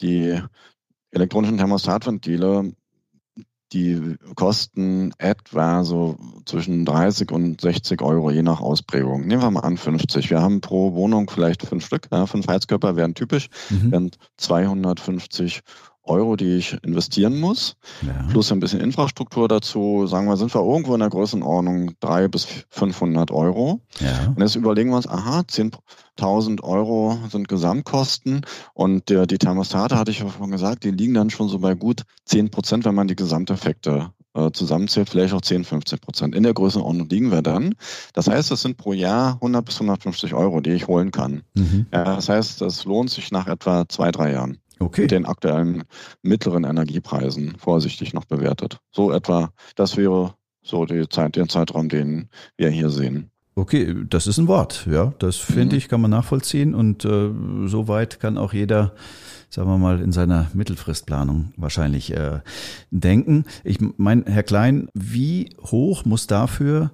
[0.01, 0.41] Die
[1.11, 2.73] elektronischen Thermostatventile
[3.73, 9.27] die kosten etwa so zwischen 30 und 60 Euro, je nach Ausprägung.
[9.27, 10.29] Nehmen wir mal an 50.
[10.29, 13.91] Wir haben pro Wohnung vielleicht fünf Stück, ja, fünf Heizkörper wären typisch, mhm.
[13.91, 15.61] wären 250
[16.09, 18.27] Euro, die ich investieren muss, ja.
[18.29, 22.47] plus ein bisschen Infrastruktur dazu, sagen wir, sind wir irgendwo in der Größenordnung 300 bis
[22.69, 23.81] 500 Euro.
[23.99, 24.27] Ja.
[24.27, 28.41] Und jetzt überlegen wir uns, aha, 10.000 Euro sind Gesamtkosten
[28.73, 31.75] und der, die Thermostate, hatte ich ja vorhin gesagt, die liegen dann schon so bei
[31.75, 36.35] gut 10 Prozent, wenn man die Gesamteffekte äh, zusammenzählt, vielleicht auch 10, 15 Prozent.
[36.35, 37.75] In der Größenordnung liegen wir dann.
[38.13, 41.43] Das heißt, es sind pro Jahr 100 bis 150 Euro, die ich holen kann.
[41.55, 41.87] Mhm.
[41.91, 44.59] Ja, das heißt, das lohnt sich nach etwa zwei, drei Jahren.
[44.79, 45.01] Okay.
[45.01, 45.83] Mit den aktuellen
[46.21, 48.79] mittleren Energiepreisen vorsichtig noch bewertet.
[48.91, 53.29] So etwa, das wäre so die Zeit, den Zeitraum, den wir hier sehen.
[53.55, 55.13] Okay, das ist ein Wort, ja.
[55.19, 55.77] Das finde mhm.
[55.77, 57.29] ich, kann man nachvollziehen und äh,
[57.65, 58.93] soweit kann auch jeder,
[59.49, 62.39] sagen wir mal, in seiner Mittelfristplanung wahrscheinlich äh,
[62.89, 63.43] denken.
[63.65, 66.91] Ich meine, Herr Klein, wie hoch muss dafür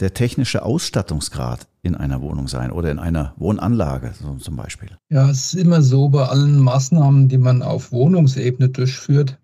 [0.00, 4.90] der technische Ausstattungsgrad in einer Wohnung sein oder in einer Wohnanlage so zum Beispiel?
[5.10, 9.38] Ja, es ist immer so, bei allen Maßnahmen, die man auf Wohnungsebene durchführt,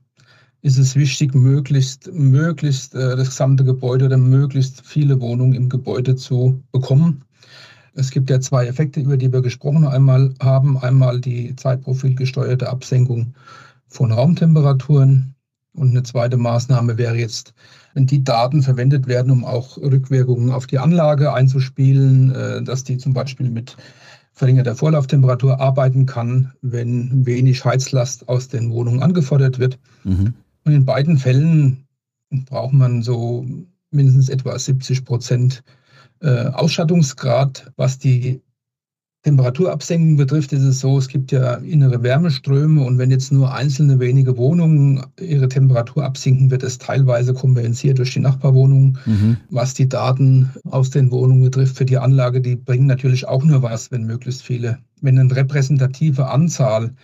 [0.62, 6.16] ist es wichtig, möglichst, möglichst äh, das gesamte Gebäude oder möglichst viele Wohnungen im Gebäude
[6.16, 7.24] zu bekommen.
[7.94, 10.78] Es gibt ja zwei Effekte, über die wir gesprochen einmal haben.
[10.78, 13.34] Einmal die zeitprofilgesteuerte Absenkung
[13.88, 15.34] von Raumtemperaturen
[15.74, 17.54] und eine zweite Maßnahme wäre jetzt,
[17.94, 23.12] die Daten verwendet werden, um auch Rückwirkungen auf die Anlage einzuspielen, äh, dass die zum
[23.12, 23.76] Beispiel mit
[24.32, 29.78] verringerter Vorlauftemperatur arbeiten kann, wenn wenig Heizlast aus den Wohnungen angefordert wird.
[30.04, 30.34] Mhm.
[30.64, 31.86] Und in beiden Fällen
[32.30, 33.44] braucht man so
[33.90, 35.62] mindestens etwa 70 Prozent
[36.20, 38.40] äh, Ausstattungsgrad, was die
[39.22, 44.00] Temperaturabsenkung betrifft, ist es so, es gibt ja innere Wärmeströme und wenn jetzt nur einzelne
[44.00, 48.98] wenige Wohnungen ihre Temperatur absinken, wird es teilweise kompensiert durch die Nachbarwohnungen.
[49.04, 49.36] Mhm.
[49.50, 53.62] Was die Daten aus den Wohnungen betrifft für die Anlage, die bringen natürlich auch nur
[53.62, 56.94] was, wenn möglichst viele, wenn eine repräsentative Anzahl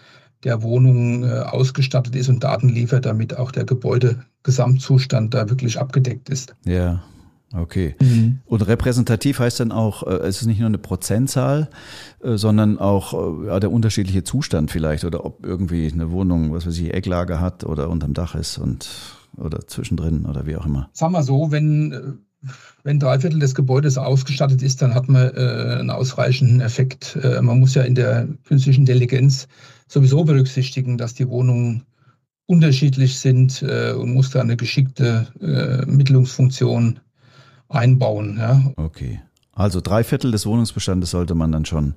[0.42, 6.31] der Wohnungen äh, ausgestattet ist und Daten liefert, damit auch der Gebäudegesamtzustand da wirklich abgedeckt
[6.31, 6.55] ist.
[6.64, 7.02] Ja.
[7.52, 7.94] Okay.
[8.00, 8.40] Mhm.
[8.44, 11.70] Und repräsentativ heißt dann auch, äh, es ist nicht nur eine Prozentzahl,
[12.22, 16.66] äh, sondern auch äh, ja, der unterschiedliche Zustand vielleicht oder ob irgendwie eine Wohnung, was
[16.66, 18.88] weiß ich, Ecklage hat oder unterm Dach ist und
[19.37, 20.88] oder zwischendrin oder wie auch immer.
[20.92, 22.18] Sagen wir so, wenn,
[22.82, 27.16] wenn drei Viertel des Gebäudes ausgestattet ist, dann hat man äh, einen ausreichenden Effekt.
[27.22, 29.46] Äh, man muss ja in der künstlichen Intelligenz
[29.88, 31.85] sowieso berücksichtigen, dass die Wohnungen
[32.46, 37.00] unterschiedlich sind äh, und muss da eine geschickte Ermittlungsfunktion
[37.68, 38.37] einbauen.
[38.38, 38.62] Ja.
[38.76, 39.20] Okay.
[39.52, 41.94] Also drei Viertel des Wohnungsbestandes sollte man dann schon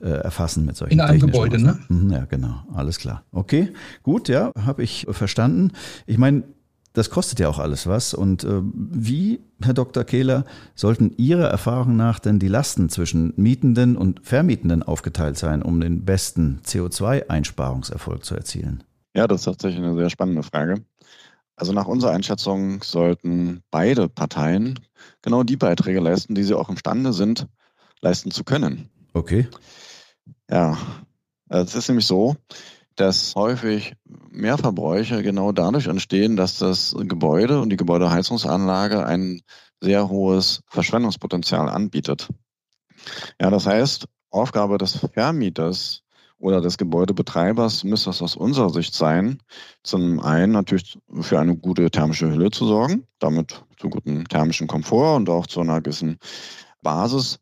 [0.00, 1.78] äh, erfassen mit solchen In einem Gebäude, ne?
[1.88, 2.64] Mhm, ja, genau.
[2.74, 3.22] Alles klar.
[3.30, 5.70] Okay, gut, ja, habe ich verstanden.
[6.06, 6.42] Ich meine,
[6.94, 8.12] das kostet ja auch alles was.
[8.12, 10.02] Und äh, wie, Herr Dr.
[10.02, 15.80] Kehler, sollten Ihrer Erfahrung nach denn die Lasten zwischen Mietenden und Vermietenden aufgeteilt sein, um
[15.80, 18.82] den besten CO2-Einsparungserfolg zu erzielen?
[19.14, 20.82] Ja, das ist tatsächlich eine sehr spannende Frage.
[21.56, 24.78] Also nach unserer Einschätzung sollten beide Parteien
[25.22, 27.48] genau die Beiträge leisten, die sie auch imstande sind,
[28.02, 28.90] leisten zu können.
[29.14, 29.48] Okay.
[30.50, 30.76] Ja,
[31.48, 32.36] es ist nämlich so,
[32.94, 33.94] dass häufig
[34.30, 39.40] Mehrverbräuche genau dadurch entstehen, dass das Gebäude und die Gebäudeheizungsanlage ein
[39.80, 42.28] sehr hohes Verschwendungspotenzial anbietet.
[43.40, 46.02] Ja, das heißt, Aufgabe des Vermieters
[46.38, 49.38] oder des Gebäudebetreibers müsste es aus unserer Sicht sein,
[49.82, 55.16] zum einen natürlich für eine gute thermische Hülle zu sorgen, damit zu gutem thermischen Komfort
[55.16, 56.18] und auch zu einer gewissen
[56.82, 57.38] Basis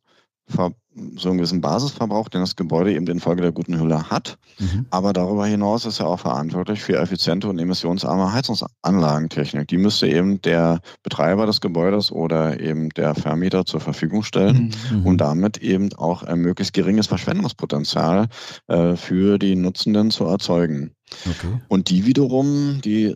[1.16, 4.38] so einen gewissen Basisverbrauch, den das Gebäude eben infolge der guten Hülle hat.
[4.58, 4.86] Mhm.
[4.90, 9.68] Aber darüber hinaus ist er auch verantwortlich für effiziente und emissionsarme Heizungsanlagentechnik.
[9.68, 15.06] Die müsste eben der Betreiber des Gebäudes oder eben der Vermieter zur Verfügung stellen mhm.
[15.06, 18.28] und damit eben auch ein möglichst geringes Verschwendungspotenzial
[18.68, 20.92] äh, für die Nutzenden zu erzeugen.
[21.26, 21.60] Okay.
[21.68, 23.14] Und die wiederum, die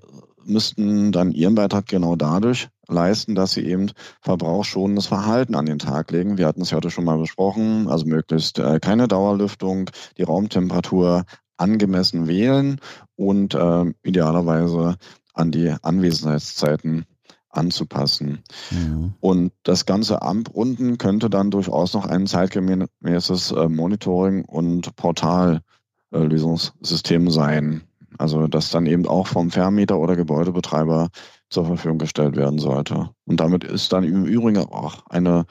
[0.48, 6.10] müssten dann ihren Beitrag genau dadurch leisten, dass sie eben verbrauchsschonendes Verhalten an den Tag
[6.10, 6.38] legen.
[6.38, 11.24] Wir hatten es heute schon mal besprochen, also möglichst äh, keine Dauerlüftung, die Raumtemperatur
[11.56, 12.80] angemessen wählen
[13.16, 14.96] und äh, idealerweise
[15.34, 17.04] an die Anwesenheitszeiten
[17.50, 18.42] anzupassen.
[18.70, 19.14] Mhm.
[19.20, 27.87] Und das Ganze abrunden könnte dann durchaus noch ein zeitgemäßes äh, Monitoring- und Portallösungssystem sein.
[28.18, 31.08] Also das dann eben auch vom Vermieter oder Gebäudebetreiber
[31.50, 33.10] zur Verfügung gestellt werden sollte.
[33.24, 35.46] Und damit ist dann im Übrigen auch eine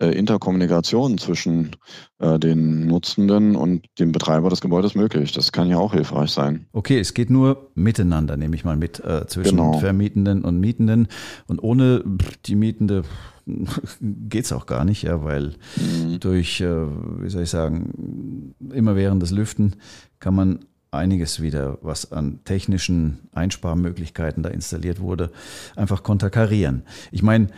[0.00, 1.76] äh, Interkommunikation zwischen
[2.18, 5.32] äh, den Nutzenden und dem Betreiber des Gebäudes möglich.
[5.32, 6.66] Das kann ja auch hilfreich sein.
[6.72, 9.78] Okay, es geht nur miteinander, nehme ich mal mit, äh, zwischen genau.
[9.78, 11.06] Vermietenden und Mietenden.
[11.46, 12.02] Und ohne
[12.46, 13.02] die Mietende
[14.00, 16.18] geht es auch gar nicht, ja, weil mhm.
[16.18, 16.86] durch, äh,
[17.20, 19.76] wie soll ich sagen, immerwährendes Lüften
[20.18, 25.30] kann man einiges wieder, was an technischen Einsparmöglichkeiten da installiert wurde,
[25.76, 26.82] einfach konterkarieren.
[27.10, 27.48] Ich meine,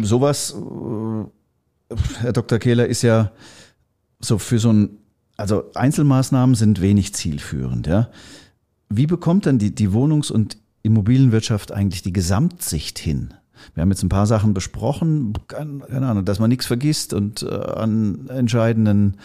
[0.00, 2.58] sowas, äh, Herr Dr.
[2.58, 3.32] Kehler, ist ja
[4.20, 4.98] so für so ein,
[5.36, 8.10] also Einzelmaßnahmen sind wenig zielführend, ja.
[8.88, 13.32] Wie bekommt denn die, die Wohnungs- und Immobilienwirtschaft eigentlich die Gesamtsicht hin?
[13.74, 17.48] Wir haben jetzt ein paar Sachen besprochen, keine Ahnung, dass man nichts vergisst und äh,
[17.48, 19.16] an entscheidenden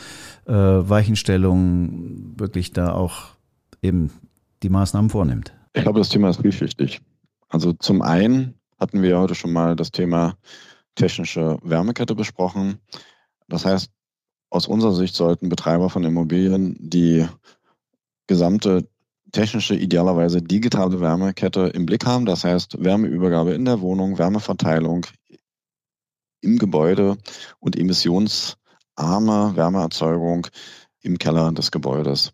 [0.46, 3.37] äh, Weichenstellungen wirklich da auch
[3.88, 4.12] eben
[4.64, 5.54] die Maßnahmen vornimmt?
[5.74, 7.02] Ich glaube, das Thema ist vielschichtig.
[7.50, 10.36] Also zum einen hatten wir heute schon mal das Thema
[10.96, 12.80] technische Wärmekette besprochen.
[13.48, 13.92] Das heißt,
[14.50, 17.28] aus unserer Sicht sollten Betreiber von Immobilien die
[18.28, 18.88] gesamte
[19.32, 22.26] technische, idealerweise digitale Wärmekette im Blick haben.
[22.26, 25.06] Das heißt, Wärmeübergabe in der Wohnung, Wärmeverteilung
[26.42, 27.18] im Gebäude
[27.60, 30.48] und emissionsarme Wärmeerzeugung
[31.02, 32.34] im Keller des Gebäudes.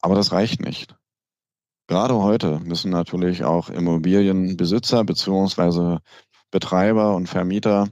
[0.00, 0.96] Aber das reicht nicht.
[1.88, 6.00] Gerade heute müssen natürlich auch Immobilienbesitzer beziehungsweise
[6.50, 7.88] Betreiber und Vermieter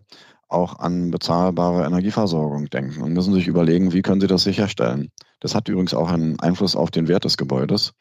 [0.48, 5.10] auch an bezahlbare Energieversorgung denken und müssen sich überlegen, wie können sie das sicherstellen.
[5.40, 7.92] Das hat übrigens auch einen Einfluss auf den Wert des Gebäudes.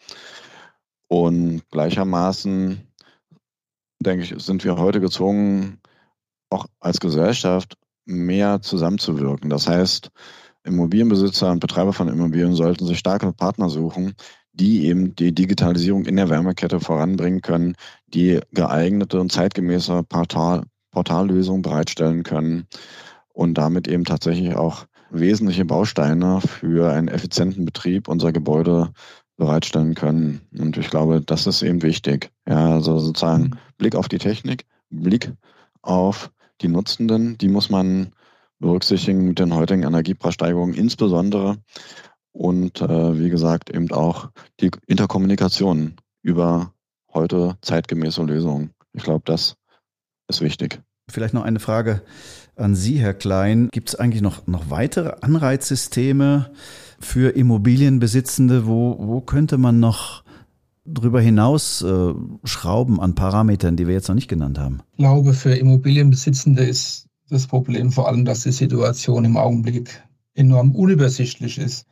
[1.08, 2.88] Und gleichermaßen,
[4.00, 5.80] denke ich, sind wir heute gezwungen,
[6.50, 9.50] auch als Gesellschaft mehr zusammenzuwirken.
[9.50, 10.12] Das heißt,
[10.66, 14.16] Immobilienbesitzer und Betreiber von Immobilien sollten sich starke Partner suchen,
[14.54, 17.76] die eben die Digitalisierung in der Wärmekette voranbringen können,
[18.08, 22.68] die geeignete und zeitgemäße Portal, Portallösungen bereitstellen können
[23.34, 28.92] und damit eben tatsächlich auch wesentliche Bausteine für einen effizienten Betrieb unserer Gebäude
[29.38, 30.42] bereitstellen können.
[30.58, 32.32] Und ich glaube, das ist eben wichtig.
[32.48, 33.54] Ja, also sozusagen mhm.
[33.78, 35.34] Blick auf die Technik, Blick
[35.82, 38.14] auf die Nutzenden, die muss man
[38.66, 41.58] berücksichtigen mit den heutigen Energiepreissteigerungen insbesondere
[42.32, 46.74] und äh, wie gesagt eben auch die Interkommunikation über
[47.14, 48.72] heute zeitgemäße Lösungen.
[48.94, 49.56] Ich glaube, das
[50.28, 50.82] ist wichtig.
[51.10, 52.02] Vielleicht noch eine Frage
[52.56, 53.70] an Sie, Herr Klein.
[53.72, 56.52] Gibt es eigentlich noch, noch weitere Anreizsysteme
[57.00, 58.66] für Immobilienbesitzende?
[58.66, 60.24] Wo, wo könnte man noch
[60.86, 64.82] darüber hinaus äh, schrauben an Parametern, die wir jetzt noch nicht genannt haben?
[64.94, 70.76] Ich glaube, für Immobilienbesitzende ist das Problem vor allem, dass die Situation im Augenblick enorm
[70.76, 71.88] unübersichtlich ist.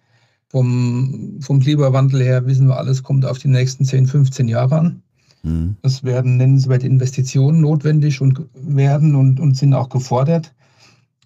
[0.49, 5.03] Vom, vom Klimawandel her wissen wir alles, kommt auf die nächsten 10, 15 Jahre an.
[5.41, 5.77] Mhm.
[5.81, 10.53] Es werden nennenswerte Investitionen notwendig und werden und, und sind auch gefordert.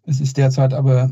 [0.04, 1.12] Es ist derzeit aber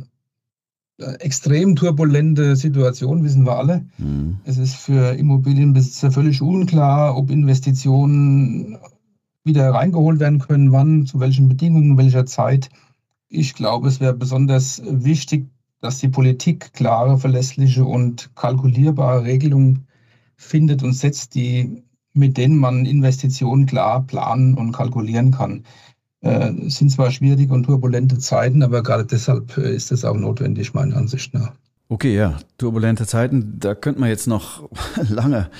[0.97, 3.85] eine extrem turbulente Situation, wissen wir alle.
[3.97, 4.37] Mhm.
[4.45, 8.77] Es ist für Immobilienbesitzer völlig unklar, ob Investitionen
[9.43, 12.69] wieder reingeholt werden können, wann, zu welchen Bedingungen, welcher Zeit.
[13.29, 15.47] Ich glaube, es wäre besonders wichtig,
[15.81, 19.87] dass die Politik klare, verlässliche und kalkulierbare Regelungen
[20.37, 21.83] findet und setzt, die,
[22.13, 25.63] mit denen man Investitionen klar planen und kalkulieren kann.
[26.21, 30.17] Äh, es sind zwar schwierige und turbulente Zeiten, aber gerade deshalb äh, ist es auch
[30.17, 31.53] notwendig, meiner Ansicht nach.
[31.87, 34.67] Okay, ja, turbulente Zeiten, da könnte man jetzt noch
[35.09, 35.51] lange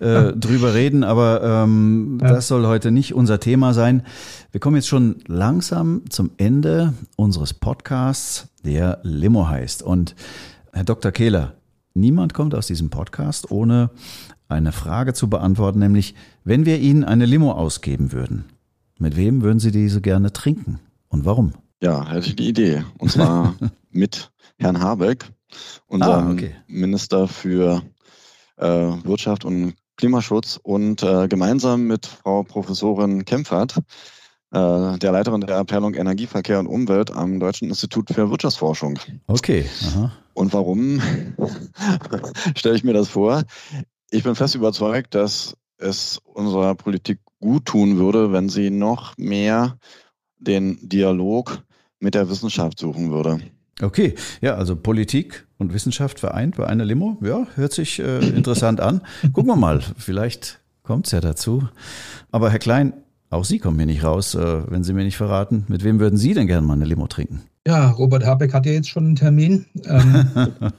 [0.00, 2.28] äh, drüber reden, aber ähm, ja.
[2.28, 4.02] das soll heute nicht unser Thema sein.
[4.50, 9.82] Wir kommen jetzt schon langsam zum Ende unseres Podcasts, der Limo heißt.
[9.82, 10.14] Und
[10.72, 11.12] Herr Dr.
[11.12, 11.52] Kehler,
[11.92, 13.90] niemand kommt aus diesem Podcast ohne
[14.48, 18.46] eine Frage zu beantworten, nämlich, wenn wir Ihnen eine Limo ausgeben würden,
[18.98, 21.52] mit wem würden Sie diese gerne trinken und warum?
[21.82, 22.84] Ja, hätte ich die Idee.
[22.96, 23.54] Und zwar
[23.90, 25.26] mit Herrn Habeck
[25.86, 26.56] unserem ah, okay.
[26.66, 27.82] Minister für
[28.56, 33.76] äh, Wirtschaft und Klimaschutz und äh, gemeinsam mit Frau Professorin Kempfert,
[34.50, 38.98] äh, der Leiterin der Abteilung Energieverkehr und Umwelt am Deutschen Institut für Wirtschaftsforschung.
[39.26, 39.66] Okay.
[39.88, 40.12] Aha.
[40.34, 41.00] Und warum
[42.56, 43.44] stelle ich mir das vor?
[44.10, 49.78] Ich bin fest überzeugt, dass es unserer Politik gut tun würde, wenn sie noch mehr
[50.38, 51.62] den Dialog
[52.00, 53.40] mit der Wissenschaft suchen würde.
[53.82, 58.80] Okay, ja, also Politik und Wissenschaft vereint bei einer Limo, ja, hört sich äh, interessant
[58.80, 59.00] an.
[59.32, 61.68] Gucken wir mal, vielleicht kommt es ja dazu.
[62.30, 62.92] Aber Herr Klein,
[63.30, 65.64] auch Sie kommen hier nicht raus, äh, wenn Sie mir nicht verraten.
[65.68, 67.42] Mit wem würden Sie denn gerne mal eine Limo trinken?
[67.66, 69.66] Ja, Robert Habeck hat ja jetzt schon einen Termin.
[69.86, 70.26] Ähm,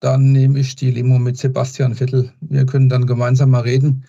[0.00, 2.32] dann nehme ich die Limo mit Sebastian Vettel.
[2.40, 4.04] Wir können dann gemeinsam mal reden,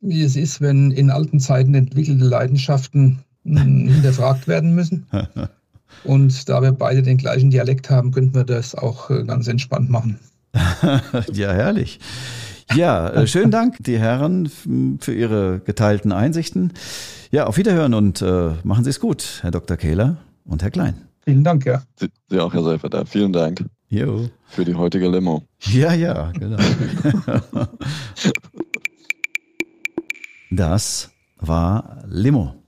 [0.00, 5.06] wie es ist, wenn in alten Zeiten entwickelte Leidenschaften hm, hinterfragt werden müssen.
[6.04, 9.90] Und da wir beide den gleichen Dialekt haben, könnten wir das auch äh, ganz entspannt
[9.90, 10.18] machen.
[11.32, 12.00] ja, herrlich.
[12.74, 14.50] Ja, äh, schönen Dank, die Herren,
[15.00, 16.72] für Ihre geteilten Einsichten.
[17.30, 19.76] Ja, auf Wiederhören und äh, machen Sie es gut, Herr Dr.
[19.76, 20.94] Kehler und Herr Klein.
[21.24, 21.82] Vielen Dank, ja.
[21.96, 23.08] Sie, Sie auch, Herr Seifert.
[23.08, 23.64] Vielen Dank.
[23.88, 24.28] Jo.
[24.46, 25.42] Für die heutige Limo.
[25.60, 26.58] Ja, ja, genau.
[30.50, 32.59] das war Limo.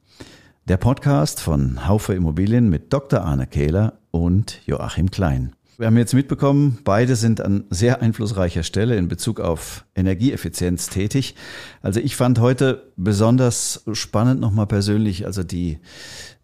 [0.68, 3.22] Der Podcast von Haufe Immobilien mit Dr.
[3.22, 5.56] Arne Kehler und Joachim Klein.
[5.76, 11.34] Wir haben jetzt mitbekommen, beide sind an sehr einflussreicher Stelle in Bezug auf Energieeffizienz tätig.
[11.80, 15.80] Also ich fand heute besonders spannend nochmal persönlich, also die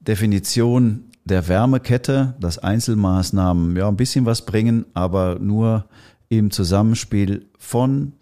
[0.00, 5.84] Definition der Wärmekette, dass Einzelmaßnahmen ja ein bisschen was bringen, aber nur
[6.28, 8.14] im Zusammenspiel von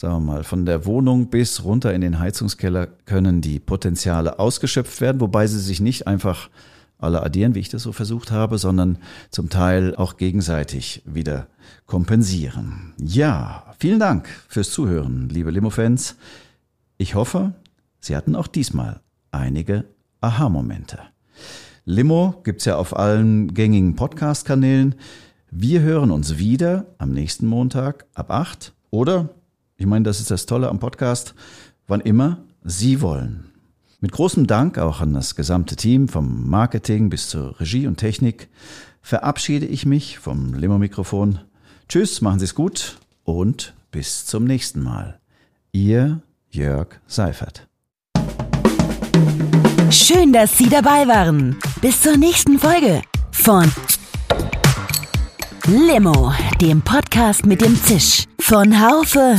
[0.00, 5.02] sagen wir mal, von der Wohnung bis runter in den Heizungskeller können die Potenziale ausgeschöpft
[5.02, 6.48] werden, wobei sie sich nicht einfach
[6.96, 8.96] alle addieren, wie ich das so versucht habe, sondern
[9.30, 11.48] zum Teil auch gegenseitig wieder
[11.84, 12.94] kompensieren.
[12.98, 16.16] Ja, vielen Dank fürs Zuhören, liebe Limo-Fans.
[16.96, 17.52] Ich hoffe,
[18.00, 19.84] Sie hatten auch diesmal einige
[20.22, 20.98] Aha-Momente.
[21.84, 24.94] Limo gibt's ja auf allen gängigen Podcast-Kanälen.
[25.50, 29.28] Wir hören uns wieder am nächsten Montag ab 8 oder
[29.80, 31.34] ich meine, das ist das Tolle am Podcast,
[31.86, 33.50] wann immer Sie wollen.
[34.00, 38.50] Mit großem Dank auch an das gesamte Team, vom Marketing bis zur Regie und Technik,
[39.00, 41.38] verabschiede ich mich vom Limo-Mikrofon.
[41.88, 45.18] Tschüss, machen Sie es gut und bis zum nächsten Mal.
[45.72, 47.66] Ihr Jörg Seifert.
[49.90, 51.56] Schön, dass Sie dabei waren.
[51.80, 53.00] Bis zur nächsten Folge
[53.32, 53.64] von
[55.66, 59.38] Limo, dem Podcast mit dem Zisch von Haufe